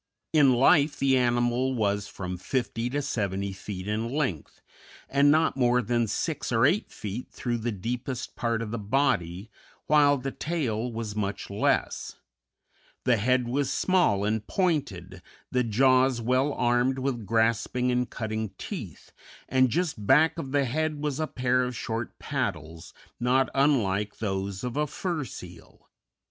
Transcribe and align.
In 0.33 0.55
life, 0.55 0.97
the 0.97 1.15
animal 1.15 1.75
was 1.75 2.07
from 2.07 2.35
fifty 2.35 2.89
to 2.89 3.03
seventy 3.03 3.53
feet 3.53 3.87
in 3.87 4.09
length, 4.09 4.59
and 5.07 5.29
not 5.29 5.55
more 5.55 5.79
than 5.79 6.07
six 6.07 6.51
or 6.51 6.65
eight 6.65 6.91
feet 6.91 7.29
through 7.29 7.59
the 7.59 7.71
deepest 7.71 8.35
part 8.35 8.63
of 8.63 8.71
the 8.71 8.79
body, 8.79 9.51
while 9.85 10.17
the 10.17 10.31
tail 10.31 10.91
was 10.91 11.15
much 11.15 11.51
less; 11.51 12.15
the 13.03 13.17
head 13.17 13.47
was 13.47 13.71
small 13.71 14.25
and 14.25 14.47
pointed, 14.47 15.21
the 15.51 15.63
jaws 15.63 16.19
well 16.19 16.51
armed 16.51 16.97
with 16.97 17.27
grasping 17.27 17.91
and 17.91 18.09
cutting 18.09 18.49
teeth, 18.57 19.11
and 19.47 19.69
just 19.69 20.07
back 20.07 20.39
of 20.39 20.51
the 20.51 20.65
head 20.65 20.99
was 20.99 21.19
a 21.19 21.27
pair 21.27 21.61
of 21.63 21.75
short 21.77 22.17
paddles, 22.17 22.91
not 23.19 23.51
unlike 23.53 24.17
those 24.17 24.63
of 24.63 24.75
a 24.77 24.87
fur 24.87 25.23
seal. 25.23 25.91